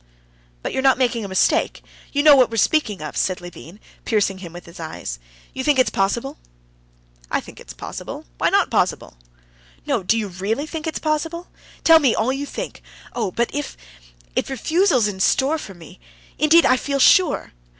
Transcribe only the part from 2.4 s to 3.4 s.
we're speaking of?" said